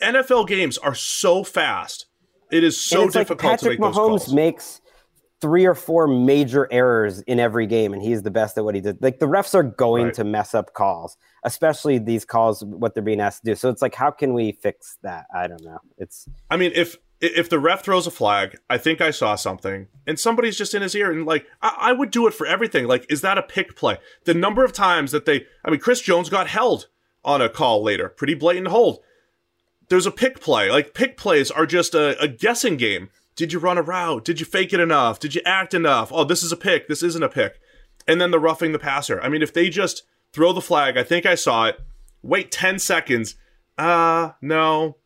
[0.04, 2.06] NFL games are so fast
[2.52, 4.34] it is so difficult like Patrick to make Mahomes those calls.
[4.34, 4.82] makes
[5.42, 8.82] three or four major errors in every game, and he's the best at what he
[8.82, 9.02] did.
[9.02, 10.14] Like the refs are going right.
[10.16, 13.56] to mess up calls, especially these calls, what they're being asked to do.
[13.56, 15.26] So it's like, how can we fix that?
[15.34, 15.80] I don't know.
[15.98, 16.28] It's.
[16.50, 20.20] I mean, if if the ref throws a flag, I think I saw something, and
[20.20, 22.88] somebody's just in his ear, and like I, I would do it for everything.
[22.88, 23.98] Like, is that a pick play?
[24.26, 26.88] The number of times that they, I mean, Chris Jones got held
[27.24, 29.00] on a call later, pretty blatant hold
[29.90, 30.72] there's a pick play.
[30.72, 33.10] Like pick plays are just a, a, guessing game.
[33.36, 34.26] Did you run a route?
[34.26, 35.20] Did you fake it enough?
[35.20, 36.12] Did you act enough?
[36.12, 36.88] Oh, this is a pick.
[36.88, 37.60] This isn't a pick.
[38.08, 39.22] And then the roughing the passer.
[39.22, 41.80] I mean, if they just throw the flag, I think I saw it.
[42.22, 43.36] Wait 10 seconds.
[43.78, 44.98] Uh, no.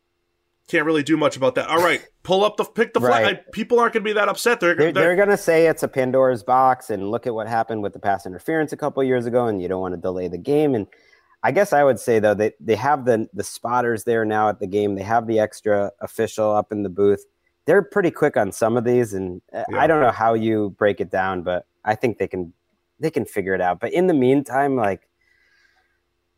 [0.66, 1.68] Can't really do much about that.
[1.68, 3.24] All right, pull up the pick the flag.
[3.24, 3.36] Right.
[3.36, 4.60] I, people aren't going to be that upset.
[4.60, 7.46] They're they're, they're, they're going to say it's a Pandora's box and look at what
[7.46, 10.26] happened with the pass interference a couple years ago, and you don't want to delay
[10.26, 10.74] the game.
[10.74, 10.86] And
[11.44, 14.60] I guess I would say though that they have the the spotters there now at
[14.60, 14.94] the game.
[14.94, 17.22] They have the extra official up in the booth.
[17.66, 19.78] They're pretty quick on some of these, and uh, yeah.
[19.78, 22.54] I don't know how you break it down, but I think they can
[22.98, 23.78] they can figure it out.
[23.78, 25.06] But in the meantime, like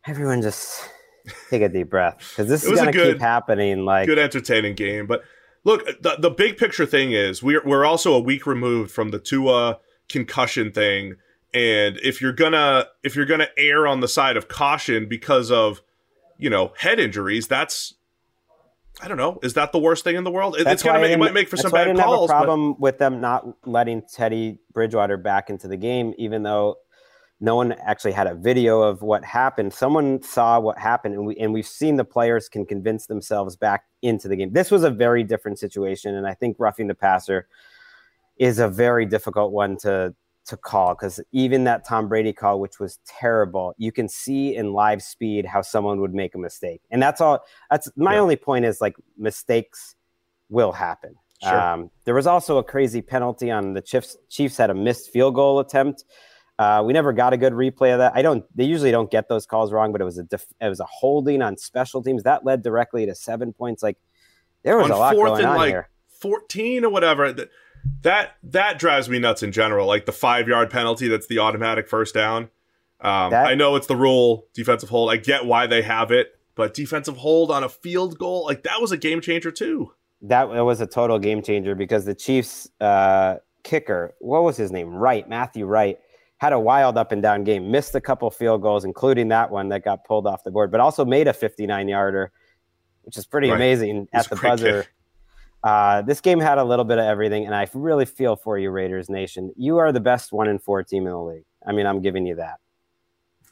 [0.09, 0.89] everyone just
[1.51, 3.85] take a deep breath because this is going to keep happening.
[3.85, 5.23] Like good entertaining game, but
[5.63, 9.21] look, the the big picture thing is we're we're also a week removed from the
[9.21, 11.15] Tua concussion thing
[11.55, 15.81] and if you're gonna if you're gonna err on the side of caution because of
[16.39, 17.95] you know head injuries, that's
[19.01, 19.39] I don't know.
[19.43, 20.57] Is that the worst thing in the world?
[20.59, 22.31] That's it's gonna make, it might make for some bad I didn't calls.
[22.31, 22.81] Have a problem but...
[22.81, 26.77] with them not letting Teddy Bridgewater back into the game, even though
[27.39, 29.75] no one actually had a video of what happened.
[29.75, 33.85] Someone saw what happened, and we and we've seen the players can convince themselves back
[34.01, 34.53] into the game.
[34.53, 37.49] This was a very different situation, and I think roughing the passer
[38.39, 40.15] is a very difficult one to
[40.47, 44.73] to call because even that Tom Brady call, which was terrible, you can see in
[44.73, 46.81] live speed how someone would make a mistake.
[46.91, 47.41] And that's all.
[47.71, 48.21] That's my yeah.
[48.21, 49.97] only point is like mistakes
[50.49, 51.15] will happen.
[51.43, 51.61] Sure.
[51.61, 54.17] Um, there was also a crazy penalty on the Chiefs.
[54.29, 56.05] Chiefs had a missed field goal attempt.
[56.59, 58.13] Uh, we never got a good replay of that.
[58.15, 58.45] I don't.
[58.57, 60.87] They usually don't get those calls wrong, but it was a def, it was a
[60.87, 63.83] holding on special teams that led directly to seven points.
[63.83, 63.99] Like
[64.63, 65.91] there was on a lot going on like here.
[66.09, 67.31] Fourteen or whatever.
[67.31, 67.51] That
[68.03, 69.87] that that drives me nuts in general.
[69.87, 72.51] Like the five yard penalty, that's the automatic first down.
[73.01, 75.11] Um, that, I know it's the rule, defensive hold.
[75.11, 78.81] I get why they have it, but defensive hold on a field goal, like that
[78.81, 79.93] was a game changer too.
[80.23, 84.95] That was a total game changer because the Chiefs uh, kicker, what was his name?
[84.95, 85.99] Wright, Matthew Wright
[86.39, 89.69] had a wild up and down game, missed a couple field goals, including that one
[89.69, 92.33] that got pulled off the board, but also made a 59 yarder,
[93.03, 93.57] which is pretty right.
[93.57, 94.87] amazing at the buzzer.
[95.63, 98.71] Uh, this game had a little bit of everything, and I really feel for you,
[98.71, 99.53] Raiders Nation.
[99.57, 101.45] You are the best one in four team in the league.
[101.67, 102.61] I mean, I'm giving you that.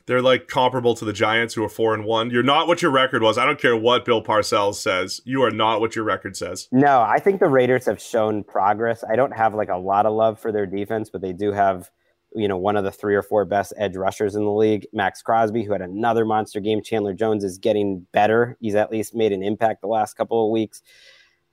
[0.06, 2.30] They're like comparable to the Giants, who are four and one.
[2.30, 3.38] You're not what your record was.
[3.38, 5.22] I don't care what Bill Parcells says.
[5.24, 6.68] You are not what your record says.
[6.70, 9.02] No, I think the Raiders have shown progress.
[9.10, 11.90] I don't have like a lot of love for their defense, but they do have
[12.34, 15.22] you know, one of the three or four best edge rushers in the league, max
[15.22, 16.82] Crosby, who had another monster game.
[16.82, 18.56] Chandler Jones is getting better.
[18.60, 20.82] He's at least made an impact the last couple of weeks.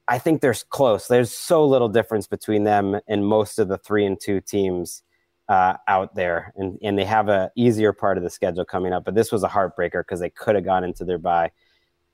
[0.08, 1.08] I think they're close.
[1.08, 5.04] There's so little difference between them and most of the three and two teams
[5.48, 9.06] uh, out there, and and they have a easier part of the schedule coming up.
[9.06, 11.52] But this was a heartbreaker because they could have gone into their bye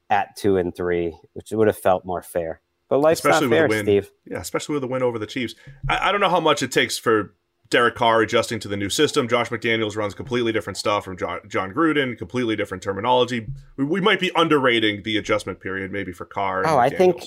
[0.10, 2.62] at two and three, which would have felt more fair.
[2.90, 4.12] But life's especially not fair, with Steve.
[4.26, 5.56] Yeah, especially with the win over the Chiefs.
[5.90, 7.36] I, I don't know how much it takes for
[7.70, 9.28] Derek Carr adjusting to the new system.
[9.28, 11.42] Josh McDaniels runs completely different stuff from John,
[11.74, 13.48] Gruden, completely different terminology.
[13.76, 16.66] We, we, might be underrating the adjustment period maybe for Carr.
[16.66, 17.24] Oh, I think,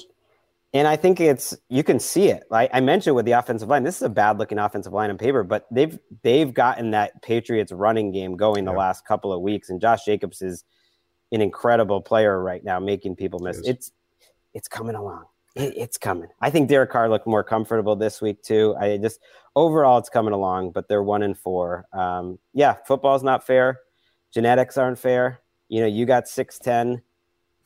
[0.72, 2.44] and I think it's you can see it.
[2.50, 5.18] Like I mentioned with the offensive line, this is a bad looking offensive line on
[5.18, 8.78] paper, but they've they've gotten that Patriots running game going the yeah.
[8.78, 10.64] last couple of weeks, and Josh Jacobs is
[11.32, 13.58] an incredible player right now, making people miss.
[13.58, 13.92] It it's
[14.54, 15.24] it's coming along
[15.56, 16.28] it, it's coming.
[16.40, 18.76] I think Derek Carr looked more comfortable this week too.
[18.78, 19.20] I just
[19.56, 21.86] overall it's coming along, but they're one and four.
[21.92, 23.80] Um, yeah, football's not fair.
[24.32, 25.40] Genetics aren't fair.
[25.68, 27.02] You know, you got six ten.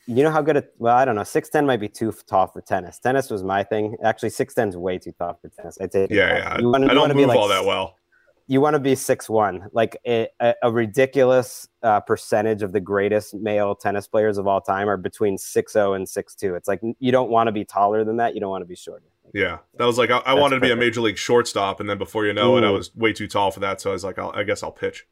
[0.06, 0.74] You know how good it?
[0.78, 1.24] Well, I don't know.
[1.24, 2.98] Six ten might be too tall for tennis.
[2.98, 3.96] Tennis was my thing.
[4.04, 5.78] Actually, six ten is way too tall for tennis.
[5.80, 6.10] I take.
[6.10, 6.60] Yeah, yeah.
[6.60, 7.96] You wanna, I don't move like, all that well
[8.46, 10.28] you want to be six one, like a,
[10.62, 15.38] a ridiculous uh, percentage of the greatest male tennis players of all time are between
[15.38, 16.54] six zero oh and six two.
[16.54, 18.34] It's like you don't want to be taller than that.
[18.34, 19.06] You don't want to be shorter.
[19.32, 21.96] Yeah, that was like I, I wanted to be a major league shortstop, and then
[21.96, 22.58] before you know Ooh.
[22.58, 23.80] it, I was way too tall for that.
[23.80, 25.06] So I was like, i guess I'll pitch.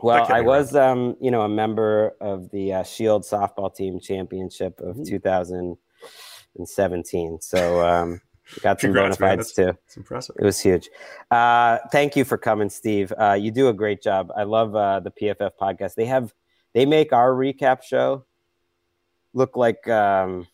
[0.00, 4.80] Well, I was, um, you know, a member of the uh, Shield softball team championship
[4.80, 7.38] of 2017.
[7.40, 8.20] So um,
[8.60, 9.76] got some bona fides too.
[9.86, 10.36] It's impressive.
[10.38, 10.90] It was huge.
[11.30, 13.12] Uh, thank you for coming, Steve.
[13.18, 14.30] Uh, you do a great job.
[14.36, 15.94] I love uh, the PFF podcast.
[15.94, 16.34] They have
[16.72, 18.24] they make our recap show
[19.32, 20.46] look like um,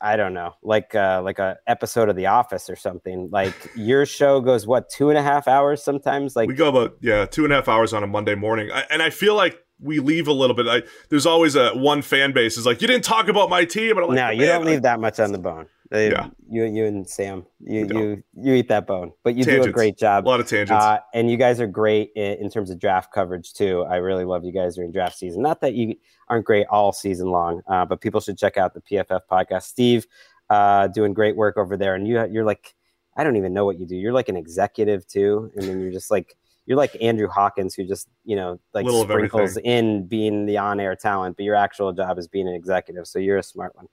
[0.00, 3.30] I don't know, like uh, like a episode of The Office or something.
[3.32, 6.36] Like your show goes what two and a half hours sometimes.
[6.36, 8.84] Like we go about yeah two and a half hours on a Monday morning, I,
[8.90, 10.66] and I feel like we leave a little bit.
[10.66, 13.94] I, there's always a one fan base is like you didn't talk about my team,
[13.94, 15.66] but I'm like, no, you don't leave that much on the bone.
[15.90, 16.30] They, yeah.
[16.48, 19.66] You, you and Sam, you, you, you eat that bone, but you tangents.
[19.66, 20.26] do a great job.
[20.26, 20.72] A lot of tangents.
[20.72, 23.84] Uh, and you guys are great in, in, terms of draft coverage too.
[23.88, 25.42] I really love you guys during draft season.
[25.42, 25.94] Not that you
[26.28, 29.64] aren't great all season long, uh, but people should check out the PFF podcast.
[29.64, 30.06] Steve,
[30.50, 31.94] uh, doing great work over there.
[31.94, 32.74] And you, you're like,
[33.16, 33.94] I don't even know what you do.
[33.94, 35.52] You're like an executive too.
[35.54, 39.02] And then you're just like, you're like Andrew Hawkins, who just you know like Little
[39.02, 43.06] sprinkles in being the on-air talent, but your actual job is being an executive.
[43.06, 43.86] So you're a smart one.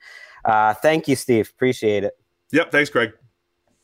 [0.46, 1.50] Uh, thank you, Steve.
[1.54, 2.14] Appreciate it.
[2.52, 2.72] Yep.
[2.72, 3.14] Thanks, Greg.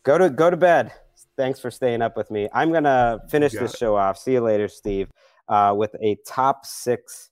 [0.04, 0.92] Go to go to bed.
[1.36, 2.48] Thanks for staying up with me.
[2.54, 3.78] I'm gonna finish this it.
[3.78, 4.18] show off.
[4.18, 5.10] See you later, Steve.
[5.48, 7.30] Uh, with a top six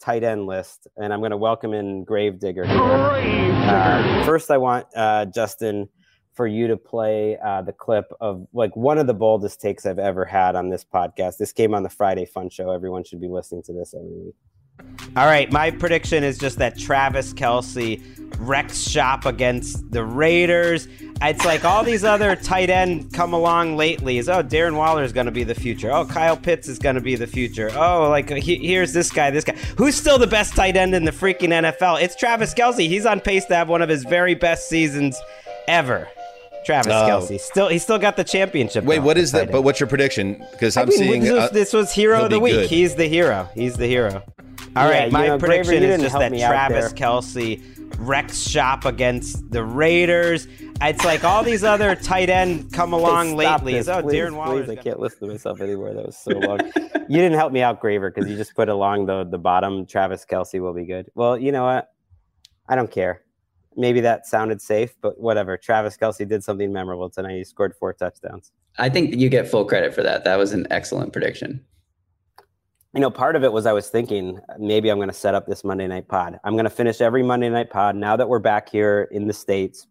[0.00, 2.64] tight end list, and I'm gonna welcome in Gravedigger.
[2.66, 5.88] Uh, first, I want uh, Justin
[6.36, 9.98] for you to play uh, the clip of like one of the boldest takes I've
[9.98, 11.38] ever had on this podcast.
[11.38, 12.70] This came on the Friday Fun Show.
[12.70, 14.34] Everyone should be listening to this every week.
[15.16, 18.02] All right, my prediction is just that Travis Kelce
[18.38, 20.88] wrecks shop against the Raiders.
[21.22, 24.18] It's like all these other tight end come along lately.
[24.18, 25.90] Is oh Darren Waller is going to be the future.
[25.90, 27.70] Oh Kyle Pitts is going to be the future.
[27.74, 29.54] Oh like he, here's this guy, this guy.
[29.78, 32.02] Who's still the best tight end in the freaking NFL?
[32.02, 32.86] It's Travis Kelce.
[32.86, 35.18] He's on pace to have one of his very best seasons
[35.66, 36.10] ever.
[36.66, 37.08] Travis oh.
[37.08, 37.40] Kelce.
[37.40, 38.84] Still, he still got the championship.
[38.84, 39.52] Wait, what is that?
[39.52, 40.44] But what's your prediction?
[40.50, 42.54] Because I'm I mean, seeing this was, uh, this was hero of the week.
[42.54, 42.70] Good.
[42.70, 43.48] He's the hero.
[43.54, 44.24] He's the hero.
[44.74, 47.62] All yeah, right, my know, prediction Graver, is just that Travis Kelce
[47.98, 50.48] Rex shop against the Raiders.
[50.82, 53.72] It's like all these other tight end come along hey, lately.
[53.74, 54.66] This, oh, please, Darren Waller.
[54.68, 55.94] I can't listen to myself anymore.
[55.94, 56.60] That was so long.
[57.08, 59.86] you didn't help me out, Graver, because you just put along the the bottom.
[59.86, 61.10] Travis Kelce will be good.
[61.14, 61.90] Well, you know what?
[62.68, 63.22] I don't care.
[63.76, 65.56] Maybe that sounded safe, but whatever.
[65.56, 67.36] Travis Kelce did something memorable tonight.
[67.36, 68.52] He scored four touchdowns.
[68.78, 70.24] I think you get full credit for that.
[70.24, 71.64] That was an excellent prediction
[72.96, 75.46] you know, part of it was I was thinking maybe I'm going to set up
[75.46, 76.40] this Monday night pod.
[76.44, 79.34] I'm going to finish every Monday night pod now that we're back here in the
[79.34, 79.86] States.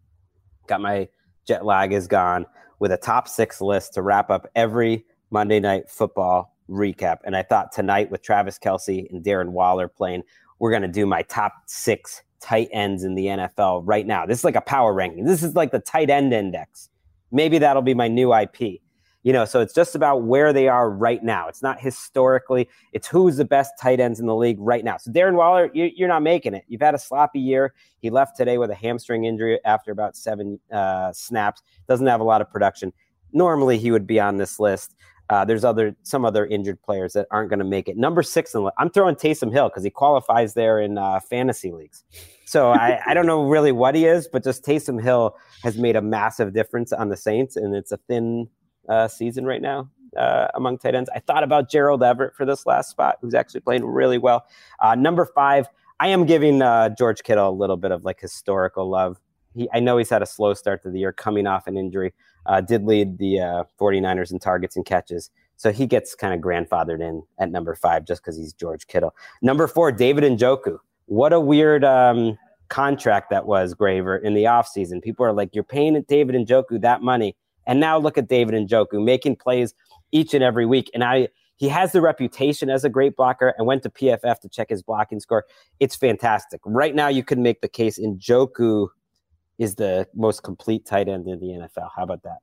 [0.65, 1.07] Got my
[1.45, 2.47] jet lag is gone
[2.79, 7.17] with a top six list to wrap up every Monday night football recap.
[7.25, 10.23] And I thought tonight with Travis Kelce and Darren Waller playing,
[10.57, 14.25] we're going to do my top six tight ends in the NFL right now.
[14.25, 15.25] This is like a power ranking.
[15.25, 16.89] This is like the tight end index.
[17.31, 18.81] Maybe that'll be my new IP
[19.25, 21.47] you know, so it's just about where they are right now.
[21.47, 24.97] It's not historically, it's who's the best tight ends in the league right now.
[24.97, 26.63] So Darren Waller, you, are not making it.
[26.67, 27.73] You've had a sloppy year.
[28.03, 31.63] He left today with a hamstring injury after about seven uh, snaps.
[31.87, 32.93] Doesn't have a lot of production.
[33.33, 34.95] Normally, he would be on this list.
[35.29, 37.97] Uh, there's other some other injured players that aren't going to make it.
[37.97, 42.03] Number six, in, I'm throwing Taysom Hill because he qualifies there in uh, fantasy leagues.
[42.45, 45.95] So I, I don't know really what he is, but just Taysom Hill has made
[45.95, 48.47] a massive difference on the Saints, and it's a thin
[48.87, 51.09] uh, season right now uh, among tight ends.
[51.13, 54.45] I thought about Gerald Everett for this last spot, who's actually playing really well.
[54.79, 55.67] Uh, number five,
[55.99, 59.19] I am giving uh, George Kittle a little bit of like historical love.
[59.55, 62.13] He, I know he's had a slow start to the year coming off an injury,
[62.45, 65.31] uh, did lead the 49ers uh, in targets and catches.
[65.57, 69.15] So he gets kind of grandfathered in at number five just because he's George Kittle.
[69.41, 70.77] Number four, David Njoku.
[71.05, 72.37] What a weird um,
[72.67, 75.01] contract that was, Graver, in the offseason.
[75.01, 77.35] People are like, you're paying David Njoku that money
[77.67, 79.73] and now look at David Njoku making plays
[80.11, 80.89] each and every week.
[80.93, 84.49] And I he has the reputation as a great blocker and went to PFF to
[84.49, 85.45] check his blocking score.
[85.79, 86.59] It's fantastic.
[86.65, 88.89] Right now, you can make the case Njoku
[89.57, 91.89] is the most complete tight end in the NFL.
[91.95, 92.37] How about that?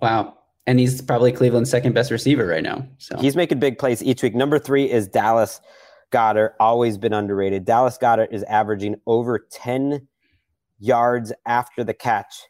[0.00, 0.38] Wow.
[0.66, 2.86] And he's probably Cleveland's second best receiver right now.
[2.98, 4.34] So he's making big plays each week.
[4.34, 5.60] Number three is Dallas
[6.10, 7.64] Goedert, always been underrated.
[7.64, 10.08] Dallas Goedert is averaging over 10
[10.78, 12.44] yards after the catch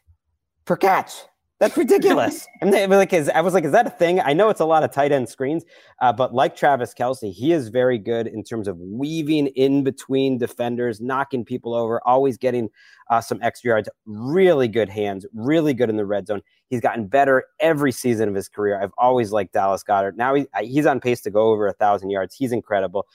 [0.65, 1.13] per catch.
[1.59, 2.47] That's ridiculous.
[2.61, 4.19] and they, like, is, I was like, is that a thing?
[4.19, 5.65] I know it's a lot of tight end screens,
[6.01, 10.37] uh, but like Travis Kelce, he is very good in terms of weaving in between
[10.37, 12.69] defenders, knocking people over, always getting
[13.09, 13.89] uh, some extra yards.
[14.05, 16.41] Really good hands, really good in the red zone.
[16.69, 18.79] He's gotten better every season of his career.
[18.79, 20.15] I've always liked Dallas Goedert.
[20.15, 22.35] Now he, he's on pace to go over a thousand yards.
[22.35, 23.07] He's incredible.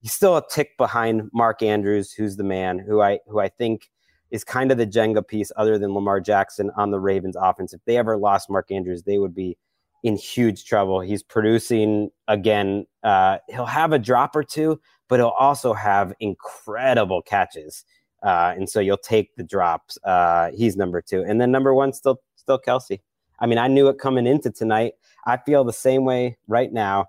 [0.00, 3.90] He's still a tick behind Mark Andrews, who's the man who I who I think
[4.36, 7.72] is kind of the Jenga piece other than Lamar Jackson on the Ravens offense.
[7.72, 9.56] If they ever lost Mark Andrews, they would be
[10.04, 11.00] in huge trouble.
[11.00, 12.86] He's producing again.
[13.02, 17.84] Uh, he'll have a drop or two, but he'll also have incredible catches.
[18.22, 19.98] Uh, and so you'll take the drops.
[20.04, 23.00] Uh, he's number two, and then number one still still Kelce.
[23.40, 24.94] I mean, I knew it coming into tonight.
[25.26, 27.06] I feel the same way right now.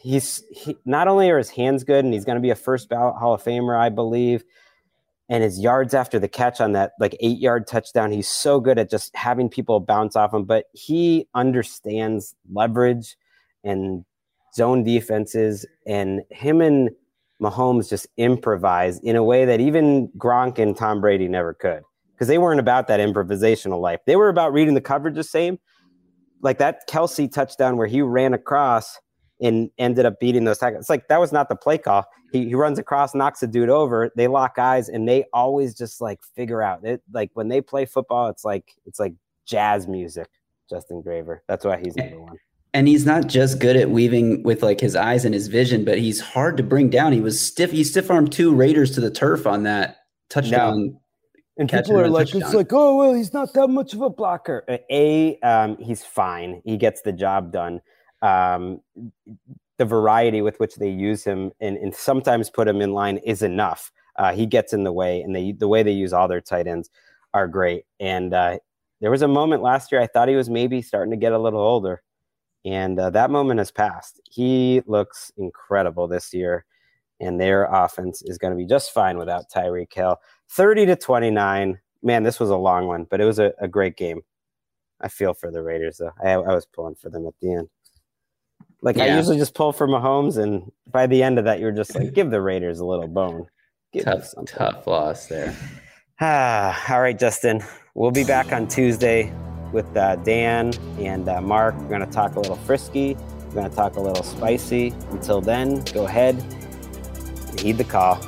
[0.00, 2.88] He's he, not only are his hands good, and he's going to be a first
[2.88, 4.44] ballot Hall of Famer, I believe
[5.28, 8.12] and his yards after the catch on that like eight yard touchdown.
[8.12, 13.16] He's so good at just having people bounce off him, but he understands leverage
[13.64, 14.04] and
[14.54, 15.66] zone defenses.
[15.86, 16.90] And him and
[17.42, 21.82] Mahomes just improvise in a way that even Gronk and Tom Brady never could
[22.14, 24.00] because they weren't about that improvisational life.
[24.06, 25.58] They were about reading the coverage the same.
[26.40, 28.98] Like that Kelce touchdown where he ran across
[29.40, 30.82] and ended up beating those tackles.
[30.82, 32.06] It's like that was not the play call.
[32.32, 34.10] He, he runs across, knocks a dude over.
[34.16, 37.02] They lock eyes, and they always just like figure out it.
[37.12, 39.14] Like when they play football, it's like it's like
[39.46, 40.28] jazz music.
[40.68, 41.42] Justin Graver.
[41.48, 42.38] That's why he's number one.
[42.74, 45.98] And he's not just good at weaving with like his eyes and his vision, but
[45.98, 47.12] he's hard to bring down.
[47.12, 47.70] He was stiff.
[47.70, 50.86] He stiff armed two Raiders to the turf on that touchdown.
[50.86, 51.00] No.
[51.58, 52.42] And people are like, touchdown.
[52.42, 54.64] it's like, oh well, he's not that much of a blocker.
[54.90, 56.60] A, um, he's fine.
[56.64, 57.80] He gets the job done
[58.26, 58.80] um,
[59.78, 63.42] the variety with which they use him and, and sometimes put him in line is
[63.42, 63.92] enough.
[64.16, 66.66] Uh, he gets in the way, and they, the way they use all their tight
[66.66, 66.88] ends
[67.34, 67.84] are great.
[68.00, 68.58] And uh,
[69.00, 71.38] there was a moment last year I thought he was maybe starting to get a
[71.38, 72.02] little older,
[72.64, 74.20] and uh, that moment has passed.
[74.30, 76.64] He looks incredible this year,
[77.20, 80.16] and their offense is going to be just fine without Tyreek Hill.
[80.48, 81.78] Thirty to twenty-nine.
[82.02, 84.22] Man, this was a long one, but it was a, a great game.
[85.00, 86.14] I feel for the Raiders though.
[86.24, 87.68] I, I was pulling for them at the end.
[88.82, 89.04] Like yeah.
[89.04, 92.12] I usually just pull for Mahomes, and by the end of that, you're just like,
[92.14, 93.46] give the Raiders a little bone.
[93.92, 95.56] Give tough, tough loss there.
[96.20, 97.62] Ah, all right, Justin.
[97.94, 99.32] We'll be back on Tuesday
[99.72, 101.74] with uh, Dan and uh, Mark.
[101.76, 103.14] We're going to talk a little frisky.
[103.48, 104.88] We're going to talk a little spicy.
[105.10, 108.20] Until then, go ahead and heed the call.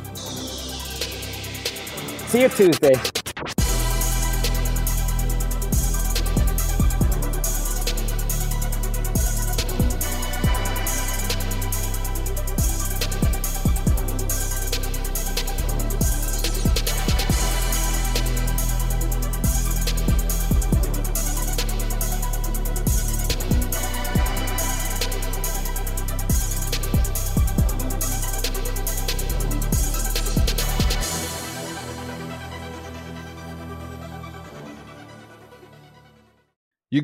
[2.28, 2.94] See you Tuesday.